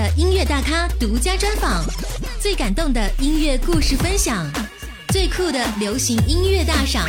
[0.00, 1.84] 的音乐大咖独家专访，
[2.40, 4.50] 最感动的音乐故事分享，
[5.08, 7.06] 最酷的流行音乐大赏，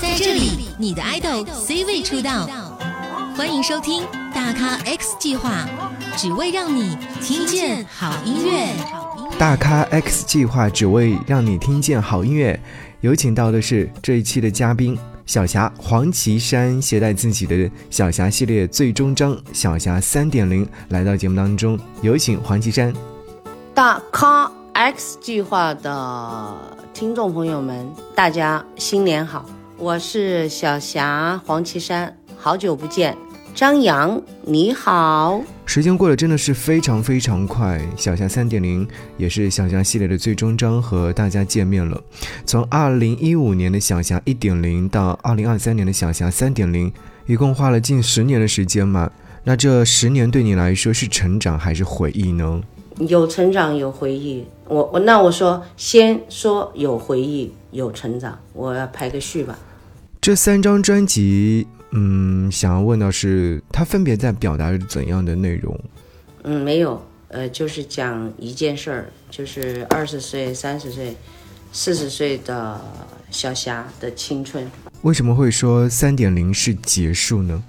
[0.00, 2.48] 在这里，你的 idol C 位出道。
[3.36, 4.02] 欢迎收听
[4.34, 5.64] 大咖 X 计划，
[6.16, 8.74] 只为让你听见好音乐。
[9.38, 12.60] 大咖 X 计划只为让你听见好音乐。
[13.00, 21.78] 有请到的是这一期的嘉宾小霞黄绮珊，携带自己的小霞系列最终章小霞三点零来到节目当中。
[22.02, 22.92] 有请黄绮珊。
[23.74, 26.56] 大咖 X 计划的
[26.92, 29.46] 听众朋友们，大家新年好！
[29.78, 33.16] 我是小霞黄绮珊，好久不见。
[33.54, 35.42] 张扬，你好。
[35.66, 38.86] 时间过得真的是非常非常快，小霞三点零
[39.18, 42.02] 也是小霞系列的最终章，和大家见面了。
[42.46, 46.90] 从二零一五年的小霞一点零到二零二三年的小霞三点零，
[47.26, 49.10] 一共花了近十年的时间嘛？
[49.44, 52.62] 那这十年对你来说是成长还是回忆呢？
[53.00, 54.46] 有成长，有回忆。
[54.66, 59.58] 我我那我说先说有回忆，有成长，我要排个序吧。
[60.22, 61.66] 这三张专辑。
[61.94, 65.78] 嗯，想要问的是，它分别在表达着怎样的内容？
[66.42, 71.14] 嗯，没有，呃，就是讲一件事儿，就是二十岁、三十岁、
[71.72, 72.80] 四十岁的
[73.30, 74.68] 小霞的青春。
[75.02, 77.62] 为什么会说三点零是结束呢？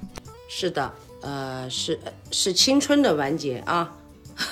[0.47, 1.99] 是的，呃，是
[2.31, 3.91] 是青春的完结啊，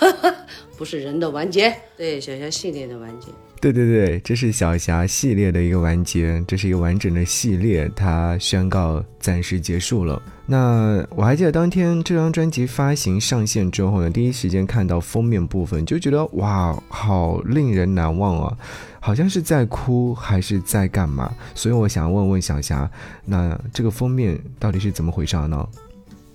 [0.78, 1.76] 不是人的完结。
[1.96, 3.28] 对，小霞系列的完结。
[3.62, 10.20] 对对对，这是小霞系列的一个完结，这是一个完整的系列，它宣告暂时结束了。
[10.48, 18.58] 那我还记得当天这张专辑发行上线之后呢，第一时间看到封面部分就觉得哇，好令人难忘啊，
[19.00, 21.31] 好像是在哭还是在干嘛？
[21.53, 22.90] 所以我想问问小霞，
[23.23, 25.70] 那这个封面到底是怎么回事呢？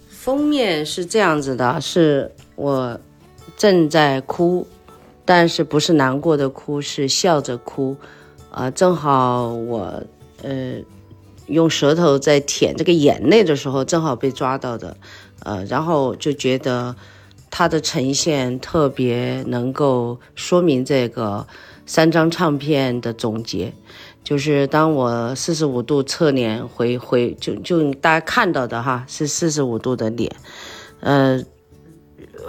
[0.09, 2.99] 封面是这样子的，是我
[3.57, 4.65] 正在哭。
[5.27, 7.97] 但是不是难过的哭，是笑着哭，
[8.51, 10.01] 啊，正好我
[10.43, 10.77] 呃
[11.49, 14.97] 用舌头在舔这个眼泪的时候，正好被抓到的，
[15.41, 16.95] 呃，然后就觉得
[17.51, 21.45] 它的呈现特别能够说明这个
[21.87, 23.73] 三张唱片的总结，
[24.23, 30.31] 就是当我四十五度侧脸回回就就大家看到的哈，是四十五度的脸，
[31.01, 31.43] 呃。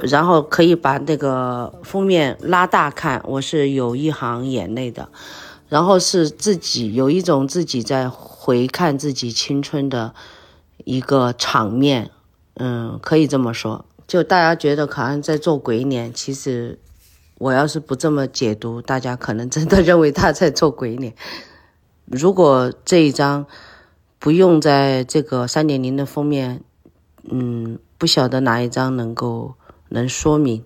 [0.01, 5.09] 然后可以把那个封面拉大看，我是有一行眼泪的，
[5.69, 10.13] 然后是自己有一种自己在回看自己青春的
[10.83, 12.11] 一个场面，
[12.55, 13.85] 嗯，可以这么说。
[14.05, 16.77] 就大家觉得好像在做鬼脸，其实
[17.39, 21.13] 我要是不这么解读，大家可能真的认为他在做鬼脸。
[22.05, 23.45] 如果这一张
[24.19, 26.61] 不用在这个三点零的封面，
[27.29, 29.55] 嗯，不晓得哪一张能够。
[29.89, 30.63] 能说明，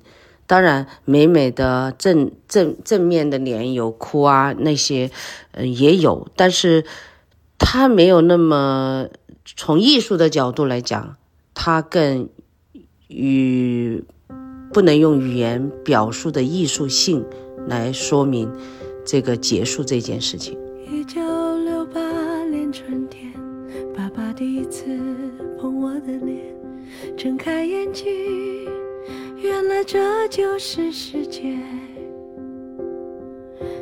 [0.48, 5.09] 当然美美的正正正面的脸有哭啊那些，
[5.52, 6.86] 嗯也有，但是
[7.58, 9.08] 他没有那么
[9.46, 11.16] 从艺术的角度来讲，
[11.54, 12.30] 他更
[13.08, 14.04] 与
[14.74, 17.26] 不能用语言表述的艺术性
[17.68, 18.52] 来说明
[19.06, 20.58] 这个结束这件事情。
[20.90, 21.20] 一九
[21.60, 22.00] 六八
[22.46, 23.34] 年春天，
[23.96, 24.86] 爸爸第一次
[25.60, 26.38] 碰我的脸，
[27.18, 28.08] 睁开眼睛。
[29.44, 31.57] 原来这就是世界，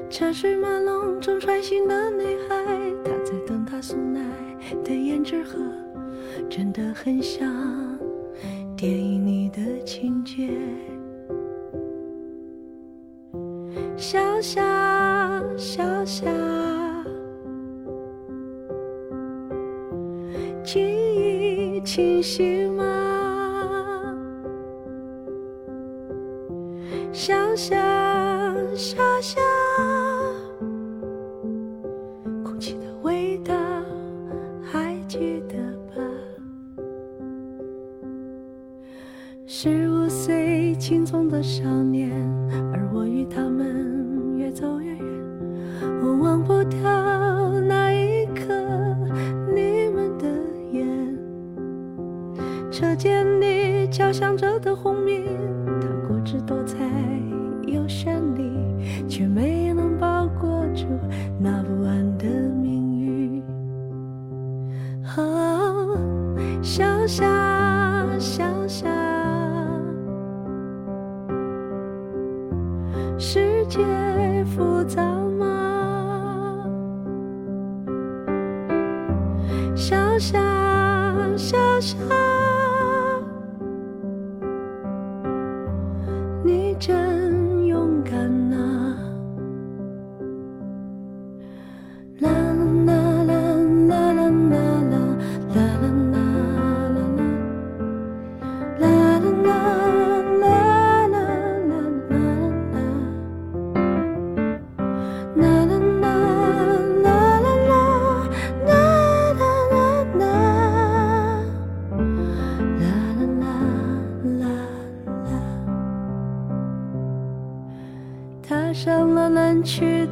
[0.10, 2.56] 车水马龙中穿行的女孩，
[3.04, 4.22] 她在等他送来
[4.86, 5.60] 的胭脂盒，
[6.50, 7.46] 真的很像
[8.78, 10.48] 电影里的情节。
[13.98, 16.26] 小夏，小夏，
[20.64, 23.09] 记忆清晰吗？
[27.12, 27.76] 小小
[28.76, 29.42] 小小，
[32.44, 33.54] 空气的味道
[34.62, 36.04] 还记得吧？
[39.48, 42.12] 十五岁青葱的少年，
[42.74, 45.00] 而我与他们越走越远。
[46.02, 46.80] 我忘不掉
[47.60, 48.54] 那一刻
[49.54, 50.28] 你们的
[50.72, 51.18] 眼，
[52.72, 55.59] 车间里交响着的轰鸣。
[56.50, 56.78] 是多彩
[57.68, 58.52] 又绚丽，
[59.08, 60.86] 却没能包裹住
[61.40, 62.26] 那不安的
[62.60, 63.44] 命运。
[65.16, 65.96] 哦，
[66.64, 67.28] 小夏，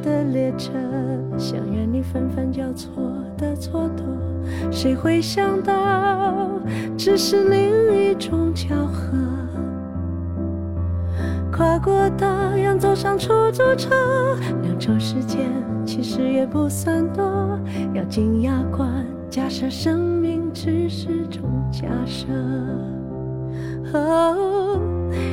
[0.02, 0.72] 的列车，
[1.36, 2.90] 想愿你纷纷交错
[3.36, 6.50] 的蹉跎，谁会想到
[6.96, 9.16] 只是另一种巧合？
[11.50, 13.90] 跨过大洋，走上出租车，
[14.62, 15.50] 两周时间
[15.84, 17.58] 其实也不算多，
[17.94, 21.42] 咬紧牙关，假设生命只是种
[21.72, 22.26] 假设。
[23.92, 24.78] 哦，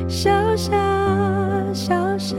[0.08, 0.72] 小小
[1.72, 2.36] 小小，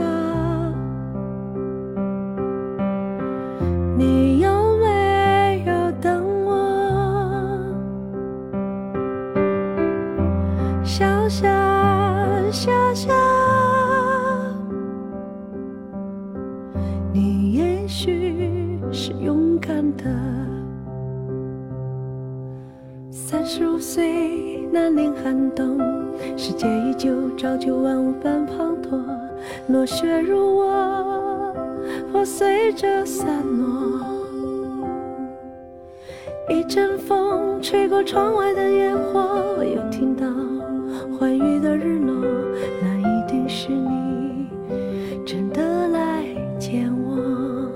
[24.72, 25.80] 南岭寒冬，
[26.38, 29.02] 世界依旧朝九晚五般滂沱，
[29.68, 31.54] 落雪如我，
[32.12, 34.02] 破碎着散落。
[36.50, 39.20] 一阵风吹过窗外的烟火，
[39.58, 40.26] 我又听到
[41.18, 42.14] 欢愉的日落，
[42.82, 44.48] 那一定是你
[45.26, 46.24] 真的来
[46.58, 47.70] 见我。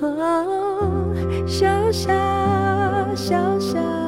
[0.00, 1.14] 哦，
[1.46, 2.12] 小小
[3.14, 4.03] 小小。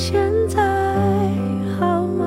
[0.00, 0.62] 现在
[1.76, 2.24] 好吗？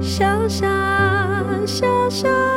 [0.00, 0.66] 想想
[1.66, 2.53] 想想。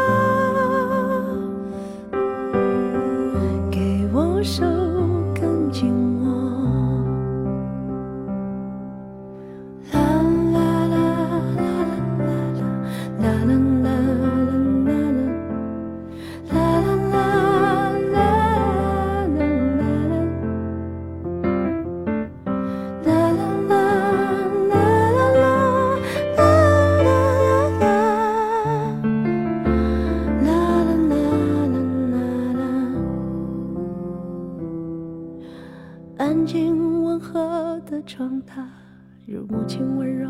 [39.30, 40.30] 如母亲温柔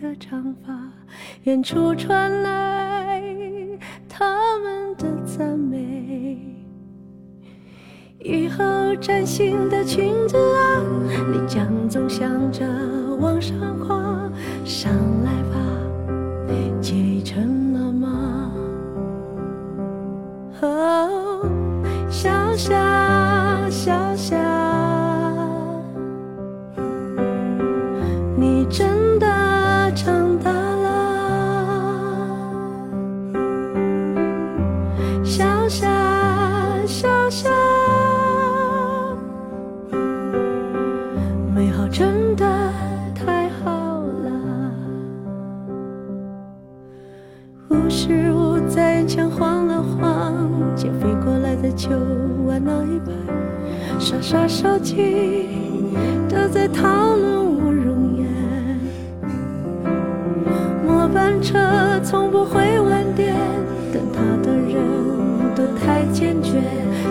[0.00, 0.90] 的长发，
[1.42, 3.22] 远处传来
[4.08, 6.38] 他们的赞美。
[8.18, 8.64] 以后
[9.02, 10.80] 崭新的裙子啊，
[11.30, 12.66] 你将总想着
[13.20, 14.32] 往上跨，
[14.64, 14.90] 上
[15.22, 15.35] 来
[47.68, 51.90] 无时无在墙晃了晃，捡飞过来的球
[52.46, 53.10] 玩了一排，
[53.98, 55.48] 刷刷手机
[56.28, 58.26] 都在讨论我容颜。
[60.86, 61.58] 末班车
[62.04, 63.34] 从不会晚点，
[63.92, 64.76] 等他的人
[65.56, 66.62] 都太坚决，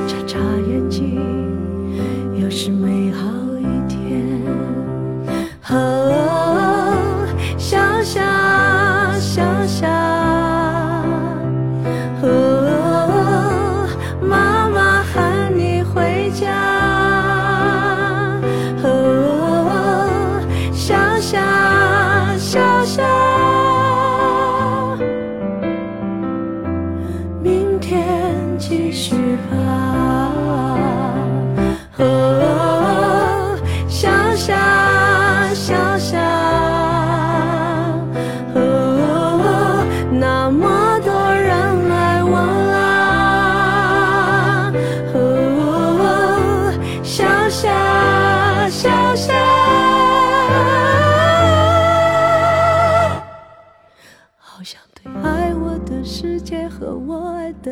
[0.07, 1.21] 眨眨眼睛，
[2.41, 3.04] 又是美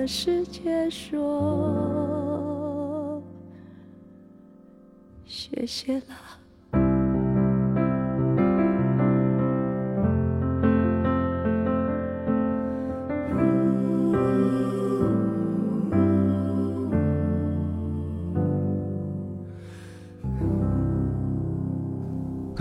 [0.03, 1.23] 和世界说，
[5.25, 6.32] 谢谢了。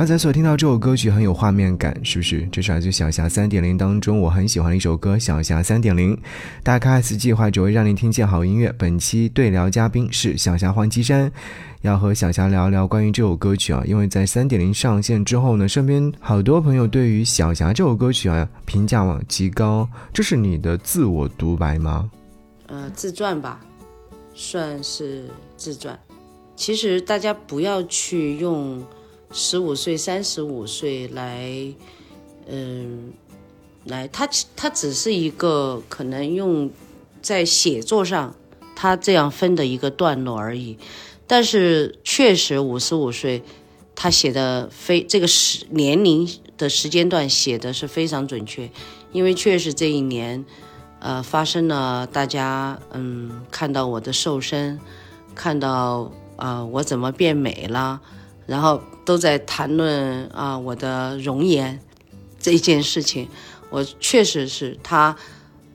[0.02, 2.44] 刚才所听到这首歌曲很有画面感，是不是？
[2.50, 6.16] 这是来自小霞三点零当中我很喜欢的一首歌《小霞三点零》。
[6.64, 8.74] 大咖 S 计划只为让你听见好音乐。
[8.76, 11.30] 本期对聊嘉宾是小霞黄绮珊，
[11.82, 19.88] 要和小霞聊聊关于这首歌曲啊，因为在三点零上线之后呢，身边好多朋友对于小霞这首歌曲啊评价往极高。
[20.12, 22.10] 这是你的自我独白吗？
[22.66, 23.60] 呃，自传吧，
[24.34, 25.96] 算是自传。
[26.56, 28.84] 其实大家不要去用。
[29.32, 31.72] 十五岁、三十五岁来，
[32.46, 33.12] 嗯，
[33.86, 36.70] 来，他他只是一个可能用
[37.22, 38.34] 在写作上
[38.76, 40.76] 他这样分的一个段落而已。
[41.26, 43.42] 但是确实五十五岁，
[43.94, 48.70] 他写的非这个时年龄的时间段写的是非常准确，
[49.12, 50.44] 因为确实这一年，
[51.00, 54.78] 呃，发生了大家嗯看到我的瘦身，
[55.34, 58.02] 看到啊我怎么变美了。
[58.52, 61.80] 然后都在谈论啊我的容颜
[62.38, 63.26] 这一件事情，
[63.70, 65.16] 我确实是他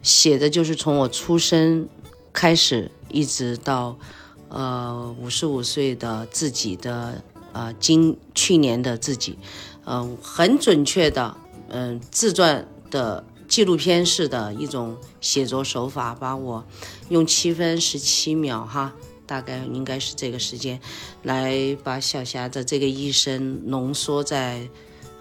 [0.04, 1.90] 写的就是从我出生
[2.32, 3.98] 开始，一直到
[4.50, 9.40] 呃五十五岁的自己的啊今去年的自己，
[9.86, 11.36] 嗯很准确的
[11.70, 16.64] 嗯自传的纪录片式的一种写作手法，把我
[17.10, 18.94] 用七分十七秒哈。
[19.28, 20.80] 大概应该是这个时间，
[21.24, 24.68] 来把小霞的这个一生浓缩在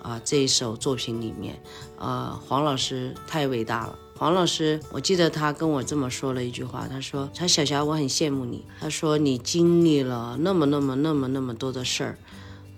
[0.00, 1.60] 啊这一首作品里面。
[1.98, 3.98] 啊，黄老师太伟大了。
[4.18, 8.64] 黄老师，我记得他跟我这么说了一句话，他说：“他小霞，我很羡慕你。
[8.80, 12.18] 他说你经历了那么那么那么那么多的事儿，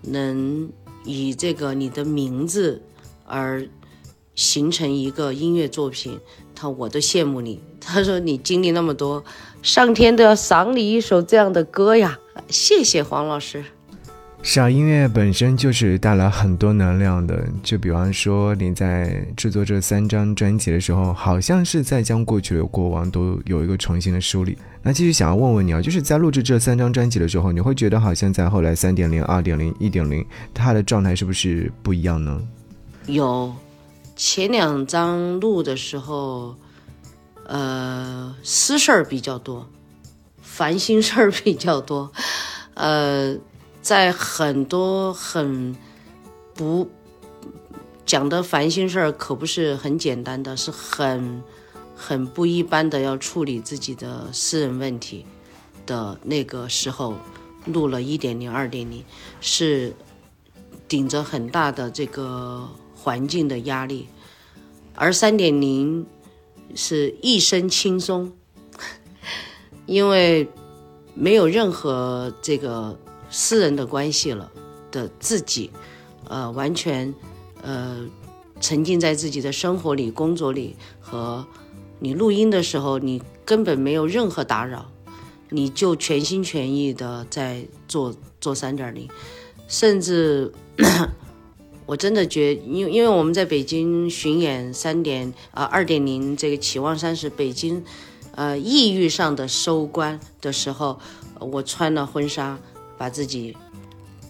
[0.01, 0.69] 能
[1.05, 2.81] 以这个你的名字
[3.25, 3.67] 而
[4.35, 6.19] 形成一个音乐作品，
[6.55, 7.61] 他我都羡慕你。
[7.79, 9.23] 他说你经历那么多。”
[9.61, 12.17] 上天都要赏你一首这样的歌呀！
[12.47, 13.63] 谢谢黄老师。
[14.41, 17.45] 是啊，音乐本身就是带来很多能量的。
[17.61, 24.57] 就比方说，你在制作这三张专辑的时候，好像是在将过去的过往都有一个重新的梳理。
[24.81, 32.41] 那继续想要问问你啊，就是在录制这三张专辑的时候，你会觉得好像在后来三点零、二点零、一点零，它的状态是不是不一样呢？
[33.07, 33.53] 有，
[34.15, 36.55] 前两张录的时候。
[37.51, 39.67] 呃，私事儿比较多，
[40.39, 42.11] 烦心事儿比较多，
[42.75, 43.35] 呃，
[43.81, 45.75] 在很多很
[46.53, 46.87] 不
[48.05, 51.41] 讲的烦心事儿，可不是很简单的，是很
[51.95, 55.25] 很不一般的，要处理自己的私人问题
[55.87, 57.15] 的那个时候，
[57.65, 59.03] 录了一点零、二点零，
[59.41, 59.95] 是
[60.87, 64.07] 顶着很大的这个环境的压力，
[64.93, 66.05] 而三点零。
[66.75, 68.31] 是一身轻松，
[69.85, 70.47] 因为
[71.13, 72.97] 没有任何这个
[73.29, 74.51] 私人的关系了
[74.91, 75.71] 的自己，
[76.27, 77.13] 呃，完全
[77.61, 78.05] 呃
[78.59, 81.45] 沉浸在自己的生活里、工作里，和
[81.99, 84.85] 你录音的时候，你根本没有任何打扰，
[85.49, 89.07] 你就全心全意的在做做三点零，
[89.67, 90.53] 甚至。
[91.89, 97.83] 我真的觉，因因为我们在北京巡演三点啊二点零这个《期望山》是北京，
[98.35, 100.99] 呃，意域上的收官的时候，
[101.39, 102.59] 我穿了婚纱，
[102.95, 103.57] 把自己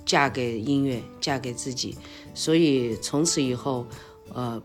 [0.06, 1.98] 嫁给音乐，嫁给自己，
[2.34, 3.86] 所以从此以后，
[4.34, 4.62] 呃，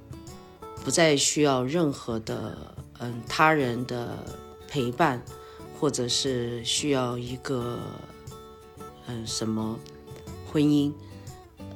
[0.85, 4.25] 不再需要任何的嗯他人的
[4.69, 5.21] 陪伴，
[5.81, 7.77] 或者是需要一个
[9.09, 9.77] 嗯什么
[10.47, 10.93] 婚姻。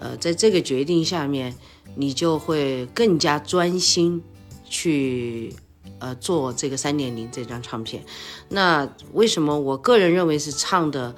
[0.01, 1.55] 呃，在这个决定下面，
[1.97, 4.23] 你就会更加专心
[4.65, 5.55] 去
[5.99, 8.05] 呃做这个三点零这张唱片。
[8.49, 11.15] 那为什么我个人认为是唱的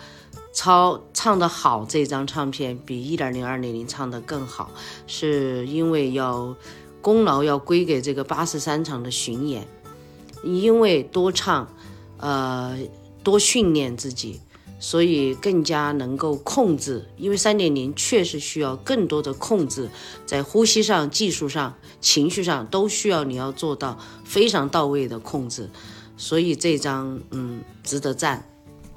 [0.53, 1.85] 超唱的好？
[1.85, 4.71] 这张唱片比一点零、二点零唱的更好，
[5.07, 6.57] 是因为要
[7.03, 9.67] 功劳要归给这个八十三场的巡演，
[10.43, 11.69] 因为多唱，
[12.17, 12.79] 呃，
[13.23, 14.41] 多训练自己。
[14.81, 19.89] 所以更加能够控制，因为三点零确实需要更多的控制，
[20.27, 25.69] 在呼吸上、技术上、情绪上都需要你要做到非常到位的控制。
[26.17, 28.43] 所以这张嗯值得赞。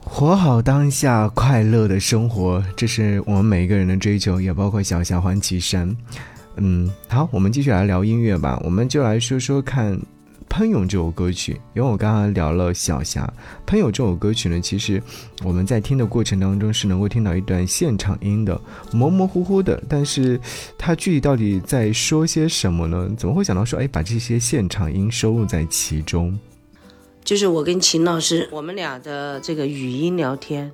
[0.05, 5.95] 活好当下，快乐的生活，这是我们每一个人的追求，也包括小小黄绮珊。
[6.57, 9.99] 嗯，好，我们继续来聊音乐吧，我们就来说说看。
[10.53, 13.27] 喷涌这首歌曲，因为我刚刚聊了小霞。
[13.65, 15.01] 喷涌这首歌曲呢，其实
[15.43, 20.39] 我们在听的过程当中是能够听到一段现场音的，模模糊糊的，但是
[20.77, 23.10] 它具体到底在说些什么呢？
[23.17, 26.38] 怎么会想到说，哎，把这些现场音收录在其中？
[27.24, 30.72] 就是我跟秦老师，我们俩的这个语音聊天，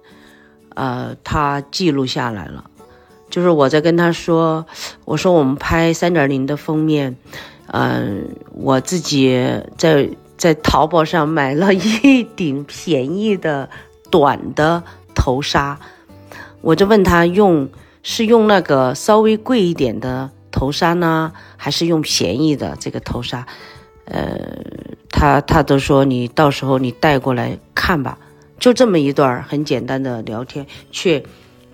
[0.75, 2.69] 呃，他记录下来了。
[3.29, 4.65] 就是我在跟他说，
[5.05, 7.15] 我说我们拍三点零的封面，
[7.71, 9.39] 嗯，我自己
[9.77, 13.69] 在在淘宝上买了一顶便宜的
[14.09, 14.83] 短的
[15.15, 15.79] 头纱，
[16.61, 17.69] 我就问他用
[18.03, 23.45] 是用那个稍微贵一点的头纱呢，还是用便宜的这个头纱？
[24.05, 24.37] 呃，
[25.09, 28.17] 他他都说你到时候你带过来看吧，
[28.59, 31.23] 就这么一段很简单的聊天，却。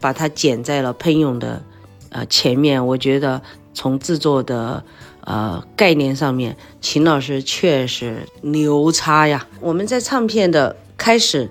[0.01, 1.63] 把它剪在了喷涌的，
[2.09, 2.85] 呃前面。
[2.85, 3.41] 我觉得
[3.73, 4.83] 从制作的
[5.25, 9.45] 呃概念上面，秦老师确实牛叉呀。
[9.59, 11.49] 我们在唱片的开始，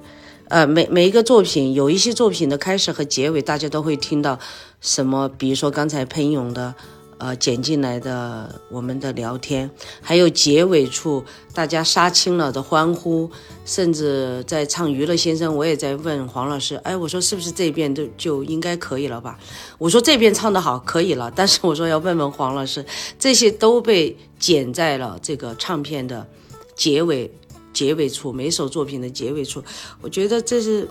[0.48, 4.38] 呃每每一个作品，有一些作品的开始和结尾，大家都会听到
[4.80, 6.74] 什么，比如说刚才喷涌的。
[7.18, 13.30] 呃，剪进来的我们的聊天，还有结尾处大家杀青了的欢呼，
[13.64, 19.38] 甚至在唱《娱乐先生》，我也在问黄老师，哎，我说是不是这边都就应该可以了吧？
[19.78, 22.84] 我说这边唱的好，可以了，但是我说要问问黄老师，
[23.18, 26.26] 这些都被剪在了这个唱片的
[26.74, 27.30] 结尾
[27.72, 29.62] 结尾处，每首作品的结尾处，
[30.00, 30.88] 我觉得这是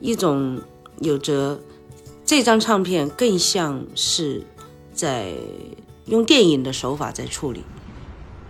[0.00, 0.60] 一种
[1.00, 1.58] 有着
[2.26, 4.42] 这张唱片更像是。
[5.00, 5.32] 在
[6.04, 7.64] 用电影的手法在处理。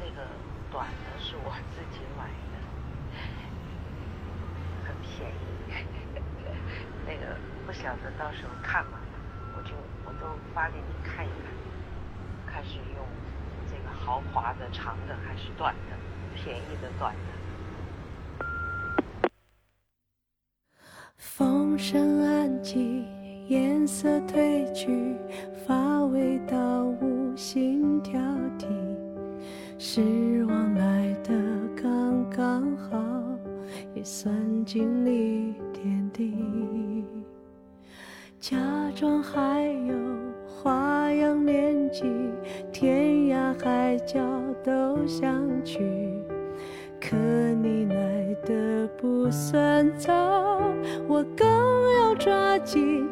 [0.00, 0.26] 那个
[0.73, 2.59] 短的是我自己买的，
[4.85, 5.38] 很便宜。
[7.07, 8.99] 那个不晓得到时候看嘛，
[9.57, 9.71] 我就
[10.04, 11.30] 我都发给你看一
[12.45, 13.07] 看，看是用
[13.71, 15.97] 这个豪华的长的还是短的，
[16.35, 17.21] 便宜的短的。
[21.16, 23.20] 风声安静。
[23.50, 25.16] 颜色褪去，
[25.66, 28.20] 乏味到无心挑
[28.57, 28.66] 剔，
[29.77, 31.35] 失望来的
[31.75, 32.96] 刚刚好，
[33.92, 34.33] 也算
[34.64, 36.33] 经历点滴。
[38.38, 38.57] 假
[38.94, 39.96] 装还有
[40.46, 42.05] 花样年纪，
[42.70, 44.20] 天涯海角
[44.62, 45.81] 都想去。
[47.01, 50.62] 可你来的不算早，
[51.09, 51.48] 我更
[51.98, 53.09] 要抓紧，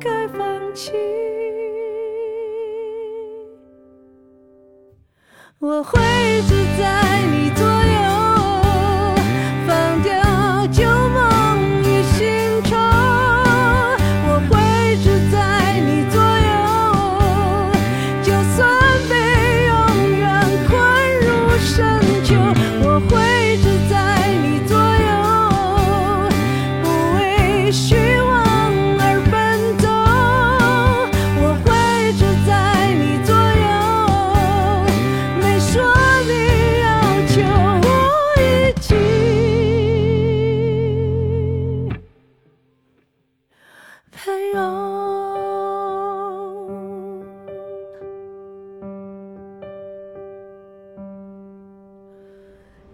[0.00, 0.92] 该放弃。
[5.58, 8.09] 我会一直在你左右。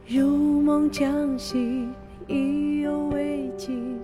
[0.08, 1.92] 如梦将醒，
[2.28, 3.98] 意犹未尽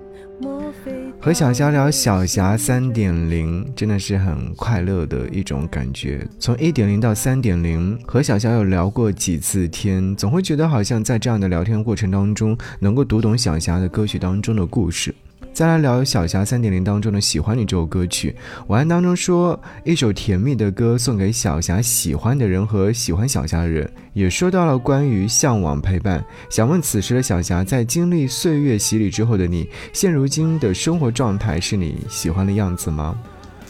[1.21, 6.27] 和小霞聊小霞三点零，真的是很快乐的一种感觉。
[6.41, 15.15] 从一点零到三点零，和小霞有聊过几次天，总会觉得好像在这样的聊天过程当中，能够读懂小霞的歌曲当中的故事。
[15.53, 18.35] 再来聊小霞三点零当中的《喜欢你》这首歌曲，
[18.69, 26.25] 文案当中说一首甜蜜的歌送给小霞喜欢的人和喜欢小霞的人，也说到了关于向往陪伴。
[26.49, 33.15] 想问此时的小霞，在经历岁月洗礼之后的你，现如今的生活状态是你喜欢的样子吗？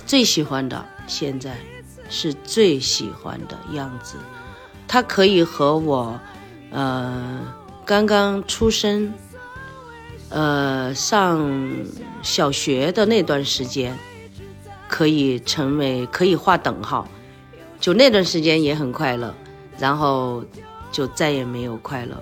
[0.06, 1.56] 最喜欢的，现在
[2.08, 4.18] 是最喜欢的样子。
[4.86, 6.20] 它可以和我，
[6.70, 7.40] 呃，
[7.84, 9.12] 刚刚出生。
[10.32, 11.46] 呃，上
[12.22, 13.94] 小学的那段时间，
[14.88, 17.06] 可以成为可以划等号，
[17.78, 19.34] 就那段时间也很快乐，
[19.78, 20.42] 然后
[20.90, 22.16] 就再也没有快乐，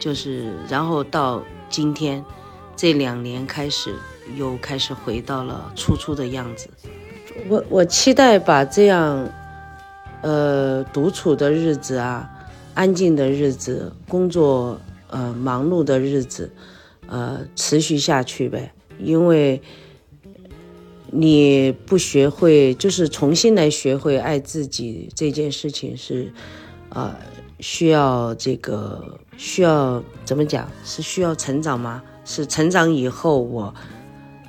[0.00, 2.24] 就是然后到今天
[2.74, 3.94] 这两年开始
[4.34, 6.70] 又开始回到了初初的样子。
[7.50, 9.28] 我我期待把这样，
[10.22, 12.26] 呃，独处的日子啊，
[12.72, 16.50] 安静的日子，工作呃忙碌的日子。
[17.12, 19.60] 呃，持续下去呗，因为
[21.10, 26.32] 你不学会，就是重新来学会爱自己这件事情是，
[26.88, 27.14] 呃，
[27.60, 30.66] 需要这个需要怎么讲？
[30.86, 32.02] 是需要成长吗？
[32.24, 33.74] 是成长以后，我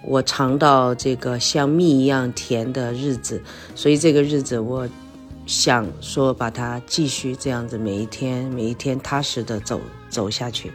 [0.05, 3.43] 我尝到这个像蜜一样甜的日子，
[3.75, 4.87] 所以这个日子我
[5.45, 10.71] 想说把它继续这样子，每一天每一天踏实的走走下去。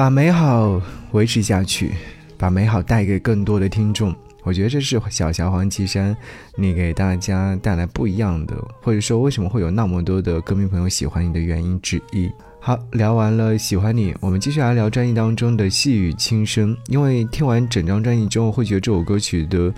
[0.00, 0.80] 把美好
[1.12, 1.92] 维持下去，
[2.38, 4.16] 把美好带给更多的听众。
[4.44, 6.16] 我觉得这是小霞黄绮珊
[6.56, 12.32] 你给大家带来不一样的，或者说为什么会有那么多的歌迷朋友喜欢你的原因之一。
[12.60, 16.74] 好，聊完了喜欢你，我们继续来聊专辑当中的细雨轻声。
[16.86, 19.70] 因为听完整张专辑之后，会觉得这首歌曲的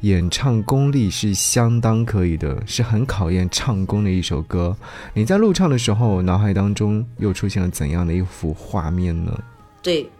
[0.00, 4.74] 演唱功力是相当可以的，是很考验唱功的一首歌。
[5.12, 9.38] 你在录唱的时候，脑海当中又出现了怎样的一幅画面呢？
[9.86, 10.10] 对，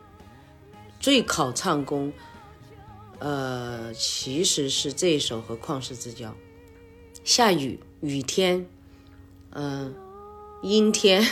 [1.01, 2.13] 最考唱功，
[3.19, 6.29] 呃，其实是这一首和《旷世之交》。
[7.25, 8.65] 下雨，雨天，
[9.51, 9.93] 嗯、
[10.63, 11.27] 阴天。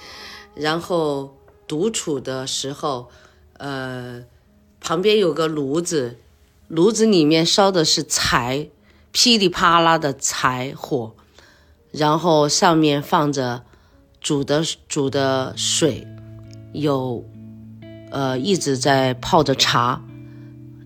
[0.56, 3.10] 然后独处的时候，
[3.58, 4.24] 呃，
[4.80, 6.16] 旁边有个炉子，
[6.68, 8.70] 炉子里面烧的是柴，
[9.12, 11.14] 噼里啪啦的柴火，
[11.90, 13.62] 然后上面放着
[14.22, 16.06] 煮的煮的水，
[16.72, 17.22] 有
[18.14, 20.00] 呃一直在泡着茶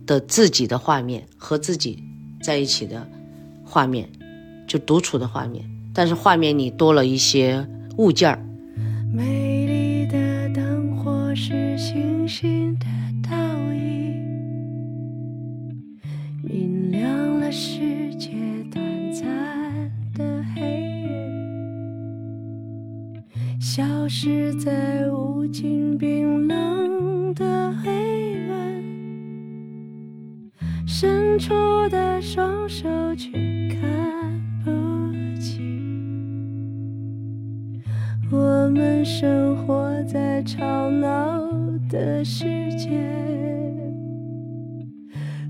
[0.07, 2.03] 的自己的画面和自己
[2.43, 3.07] 在一起的
[3.65, 4.09] 画面，
[4.67, 5.63] 就独处的画面，
[5.93, 8.43] 但是画面里多了一些物件儿。
[9.13, 12.87] 美丽的灯火是星星的
[13.23, 13.37] 倒
[13.75, 14.15] 影，
[16.43, 18.31] 明亮了世界
[18.73, 21.11] 短暂的黑夜，
[23.61, 26.98] 消失在无尽冰冷
[27.35, 27.91] 的黑
[28.51, 28.83] 暗，
[30.87, 31.55] 伸出
[31.89, 33.31] 的双手却
[33.71, 33.81] 看
[34.65, 34.71] 不
[35.41, 35.59] 清。
[38.31, 41.41] 我们生活在吵闹
[41.89, 42.45] 的世
[42.77, 42.89] 界，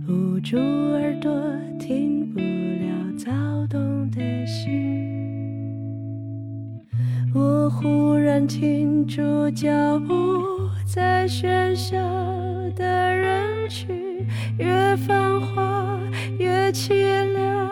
[0.09, 1.31] 捂住耳朵
[1.79, 3.31] 听不了躁
[3.69, 4.97] 动的心。
[7.35, 9.69] 我忽然停住脚
[10.01, 10.14] 步，
[10.90, 11.98] 在喧嚣
[12.74, 16.01] 的人群，越繁华
[16.38, 17.70] 越凄凉，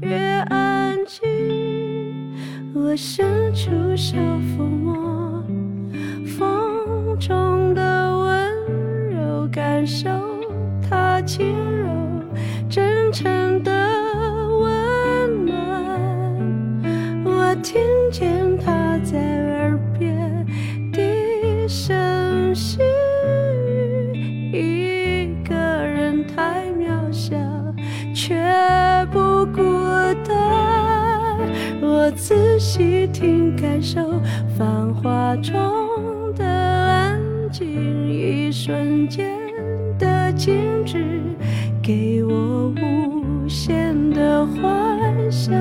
[0.00, 0.16] 越
[0.48, 1.20] 安静。
[2.74, 5.44] 我伸出手抚摸
[6.38, 10.08] 风中的温柔，感受
[10.88, 11.86] 它轻柔
[12.70, 13.70] 真诚的
[14.58, 15.54] 温暖。
[17.26, 19.18] 我听见它在
[19.58, 20.46] 耳边
[20.90, 21.94] 低声
[22.54, 22.78] 细
[24.52, 27.36] 语，一个人太渺小，
[28.14, 28.36] 却
[29.10, 29.60] 不孤
[30.24, 30.34] 单。
[31.82, 34.00] 我仔细听，感受
[34.56, 35.52] 繁华中
[36.36, 39.36] 的安静，一瞬间
[39.98, 41.20] 的静止，
[41.82, 45.52] 给我无限的幻想。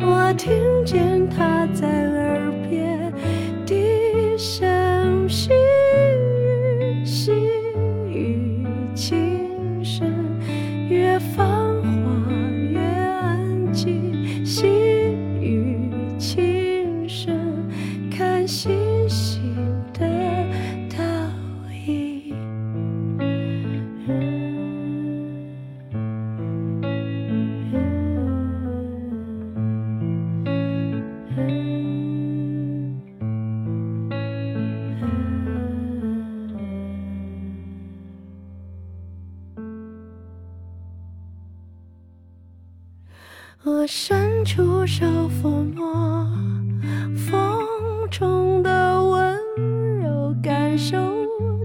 [0.00, 0.52] 我听
[0.84, 1.55] 见它
[44.76, 46.26] 伸出手抚摸
[47.16, 47.58] 风
[48.10, 49.36] 中的温
[50.02, 50.96] 柔，感受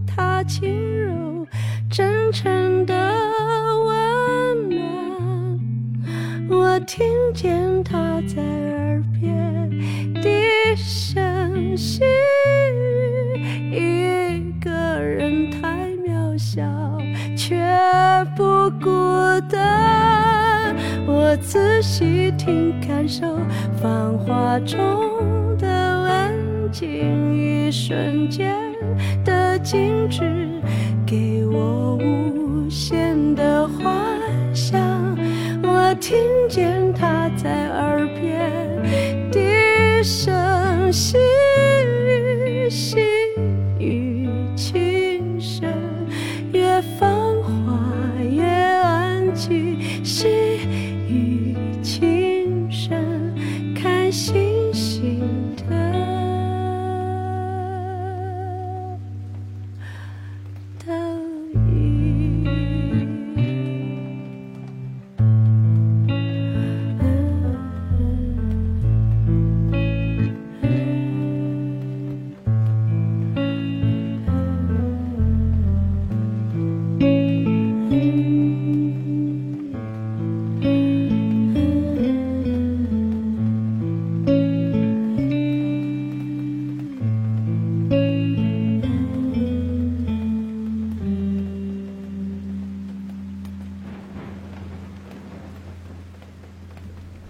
[0.08, 0.70] 它轻
[1.06, 1.46] 柔
[1.90, 2.94] 真诚的
[3.86, 4.80] 温暖。
[6.50, 9.70] 我听见它在耳边
[10.22, 12.04] 低声细
[12.74, 16.64] 语，一个人太渺小，
[17.36, 17.56] 却
[18.36, 18.90] 不孤
[19.50, 20.41] 单。
[21.24, 23.38] 我仔细听，感受
[23.80, 26.34] 繁华中的安
[26.72, 28.58] 静，一瞬间
[29.24, 30.24] 的静止，
[31.06, 33.94] 给我无限的幻
[34.52, 34.82] 想。
[35.62, 36.18] 我听
[36.50, 38.52] 见它在耳边
[39.32, 41.18] 低声细
[42.48, 42.98] 语，细
[43.78, 45.72] 语轻声，
[46.52, 47.80] 越繁华
[48.28, 49.80] 越安静。
[50.04, 50.60] 细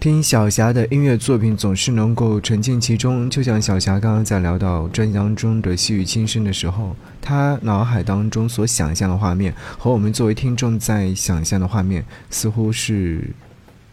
[0.02, 3.30] 听小霞的音乐作品，总是能够沉浸其中。
[3.30, 13.30] 就像小霞刚刚在聊到专辑当中的细雨轻声的时候，她脑海当中所想象的画面和我们作为听众在想象的画面，似乎是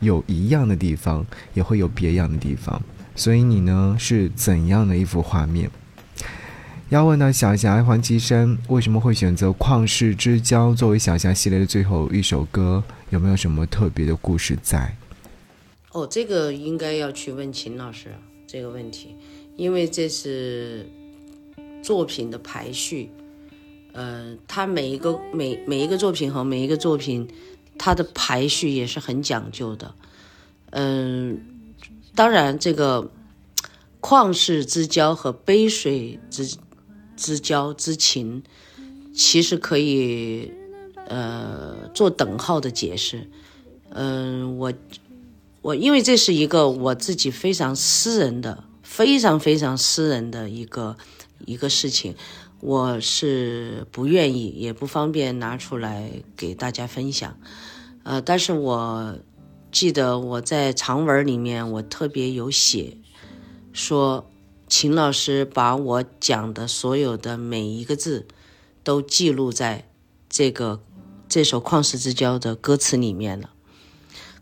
[0.01, 2.81] 有一样的地方，也会有别样的地方。
[3.14, 5.71] 所以你呢，是怎样的一幅画面？
[6.88, 14.97] 要问到小霞黄绮珊为什么会选择《旷世之交》作为小霞系列的最后一首歌，有没有什么特别的故事在？
[15.92, 18.14] 哦，这个应该要去问秦老师
[18.46, 19.16] 这个问题，
[19.57, 20.87] 因为这是
[21.83, 23.11] 作品的排序。
[23.94, 27.27] 呃，他每一个每每一个作品和每一个作品，
[27.79, 29.94] 它的排序也是很讲究的。
[30.70, 31.40] 嗯，
[32.14, 33.11] 当然，这个
[34.03, 36.55] 旷世之交和杯水之
[37.16, 38.42] 之交之情，
[39.14, 40.53] 其实可以
[41.09, 43.27] 呃做等号的解释。
[43.88, 44.70] 嗯，我。
[45.61, 50.97] 我因为这是一个我自己非常私人的、非常非常私人的一个
[51.44, 52.14] 一个事情，
[52.61, 57.37] 我是不愿意也不方便拿出来给大家分享。
[58.05, 59.18] 呃，但是我
[59.71, 62.97] 记得我在长文里面我特别有写，
[63.73, 64.31] 说
[64.68, 68.27] 秦老师把我讲的所有的每一个字
[68.83, 69.88] 都记录在
[70.31, 70.81] 这个
[71.29, 73.51] 这首《旷世之交》的歌词里面了。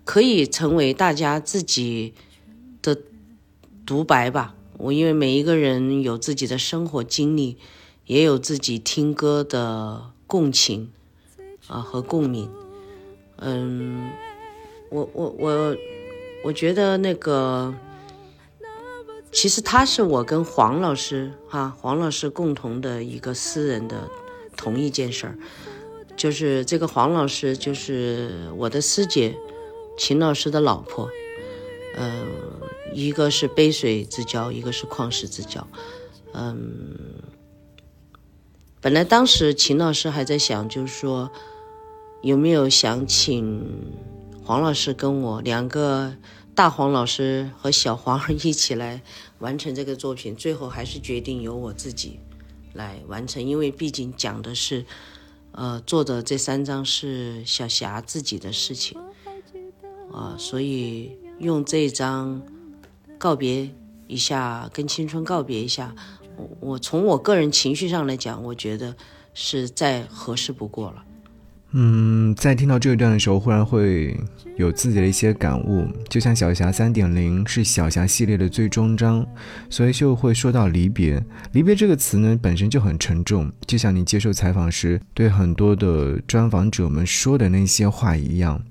[0.06, 2.14] 可以成为大家自己
[2.80, 2.96] 的
[3.84, 4.54] 独白吧。
[4.78, 7.58] 我因为每一个人有自己的生活经历，
[8.06, 10.92] 也有自己听歌的共情
[11.66, 12.48] 啊和共鸣。
[13.38, 14.10] 嗯，
[14.90, 15.76] 我我我
[16.44, 17.74] 我觉得那个，
[19.32, 24.08] 其实他是我跟黄老师哈黄老师共同的一个私人的
[24.56, 25.36] 同一件事儿，
[26.16, 29.36] 就是这个黄老师就是我的师姐。
[29.96, 31.10] 秦老师的老婆，
[31.96, 32.26] 嗯，
[32.92, 35.66] 一个是杯水之交，一个是旷世之交，
[36.32, 36.94] 嗯，
[38.80, 41.30] 本来当时秦老师还在想，就是说
[42.22, 43.92] 有没有想请
[44.44, 46.14] 黄老师跟我两个
[46.54, 49.02] 大黄老师和小黄一起来
[49.38, 52.20] 完成这个作品，最后还是决定由我自己
[52.74, 54.84] 来完成，因为毕竟讲的是，
[55.52, 58.98] 呃，做的这三张是小霞自己的事情。
[60.12, 62.40] 啊，所以用这张
[63.18, 63.68] 告别
[64.06, 65.94] 一下，跟青春告别一下，
[66.36, 68.94] 我我从我个人情绪上来讲，我觉得
[69.34, 71.02] 是再合适不过了。
[71.72, 74.18] 嗯，在听到这一段的时候，忽然会
[74.56, 79.26] 有自己的一些感悟，就像小霞三点零是小霞系列的最终章，
[79.68, 81.22] 所以就会说到离别。
[81.52, 88.62] 离别这个词呢，本身就很沉重，就像你接受采访时对很多的专访者们说的那些话一样。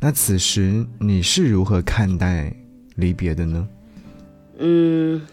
[0.00, 2.54] 那此时你是如何看待
[2.96, 3.68] 离别的呢？
[4.58, 5.26] 嗯，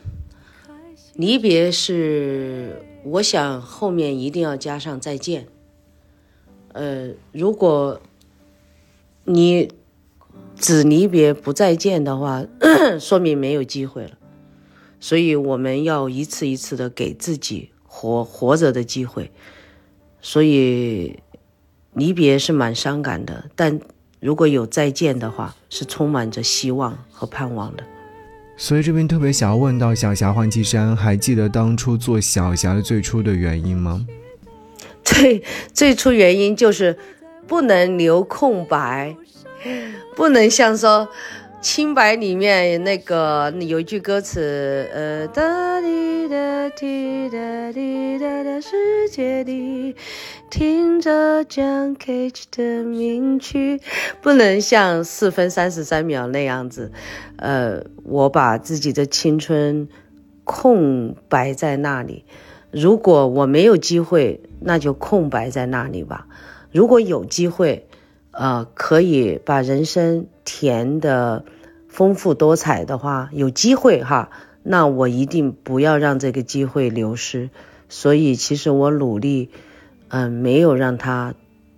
[1.15, 5.47] 离别是，我想后面一定要加上再见。
[6.73, 7.99] 呃，如果
[9.25, 9.71] 你
[10.55, 12.45] 只离别不再见的话，
[12.99, 14.17] 说明没有机会了。
[14.99, 19.31] 所以我们要一次一次的给自己活活着的机会。
[20.21, 21.19] 所以
[21.93, 23.79] 离别是蛮伤感的，但。
[24.19, 27.83] 如果有再见的话，是充满着希望和盼望的。
[28.55, 34.05] 所以这边特别想要问到小霞黄绮珊，还记得当初做小霞的最初的原因吗？
[35.03, 36.97] 最最初原因就是
[37.45, 39.15] 不能留空白，
[40.15, 41.07] 不能像说。
[41.59, 49.95] 清白里面那个有一句歌词，呃，哒滴哒滴哒滴哒哒，世界里
[50.49, 53.81] 听着 John Cage 的名曲，
[54.21, 56.91] 不能像四分三十三秒那样子，
[57.35, 59.87] 呃，我把自己的青春
[60.43, 62.25] 空白在那里。
[62.71, 66.27] 如果我没有机会，那就空白在那里吧。
[66.71, 67.87] 如果有机会，
[68.31, 70.27] 呃，可以把人生。
[70.49, 71.43] 填的
[71.89, 74.29] 丰富多彩的话，有机会哈，
[74.63, 77.49] 那我一定不要让这个机会流失。
[77.89, 79.51] 所以其实我努力，
[80.09, 81.33] 嗯，没有让它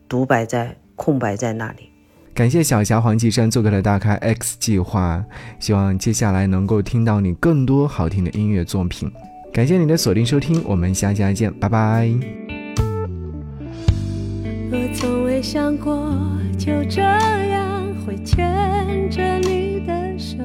[0.07, 1.89] 独白在空白在那里。
[2.33, 5.23] 感谢小霞黄绮珊做客了大咖 X 计划，
[5.59, 9.11] 希望接下来能够听到你更多好听的音乐作品。
[9.51, 12.09] 感谢你的锁定收听，我们下期再见，拜拜。
[14.71, 16.15] 我从未想过
[16.57, 17.79] 就这样。
[18.05, 20.37] 会牵着你的手，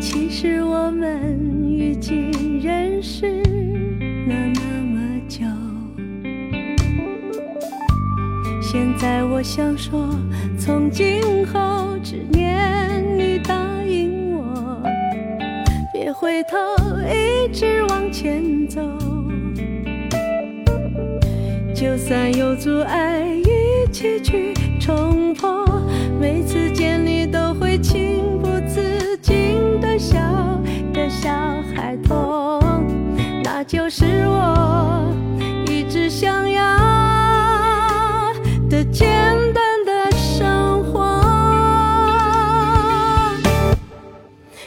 [0.00, 3.41] 其实我们已经认识
[9.02, 10.08] 在我想说，
[10.56, 13.52] 从今后只念你答
[13.84, 14.80] 应我，
[15.92, 16.56] 别回头，
[17.10, 18.80] 一直往前走。
[21.74, 25.66] 就算有阻碍，一起去冲破。
[26.20, 30.16] 每次见你都会情不自禁的笑，
[30.94, 31.28] 个小
[31.74, 32.60] 孩童，
[33.42, 35.12] 那就是我
[35.66, 36.62] 一直想要
[39.02, 41.20] 简单的生活。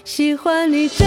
[0.04, 1.06] 喜欢你这